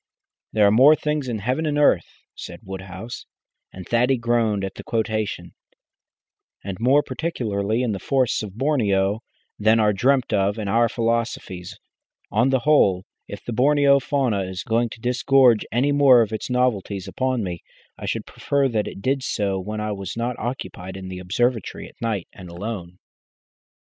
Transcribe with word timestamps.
"There 0.51 0.65
are 0.65 0.71
more 0.71 0.95
things 0.95 1.27
in 1.27 1.37
heaven 1.37 1.67
and 1.67 1.77
earth," 1.77 2.23
said 2.33 2.61
Woodhouse 2.63 3.27
and 3.71 3.85
Thaddy 3.87 4.17
groaned 4.19 4.63
at 4.65 4.73
the 4.73 4.83
quotation 4.83 5.53
"and 6.63 6.77
more 6.79 7.03
particularly 7.03 7.83
in 7.83 7.91
the 7.91 7.99
forests 7.99 8.41
of 8.41 8.57
Borneo, 8.57 9.19
than 9.59 9.79
are 9.79 9.93
dreamt 9.93 10.33
of 10.33 10.57
in 10.57 10.67
our 10.67 10.89
philosophies. 10.89 11.77
On 12.31 12.49
the 12.49 12.61
whole, 12.61 13.03
if 13.27 13.43
the 13.45 13.53
Borneo 13.53 13.99
fauna 13.99 14.41
is 14.41 14.63
going 14.63 14.89
to 14.89 14.99
disgorge 14.99 15.67
any 15.71 15.91
more 15.91 16.23
of 16.23 16.33
its 16.33 16.49
novelties 16.49 17.07
upon 17.07 17.43
me, 17.43 17.61
I 17.95 18.07
should 18.07 18.25
prefer 18.25 18.67
that 18.69 18.87
it 18.87 19.03
did 19.03 19.21
so 19.21 19.59
when 19.59 19.79
I 19.79 19.91
was 19.91 20.17
not 20.17 20.35
occupied 20.39 20.97
in 20.97 21.09
the 21.09 21.19
observatory 21.19 21.87
at 21.87 22.01
night 22.01 22.27
and 22.33 22.49
alone." 22.49 22.97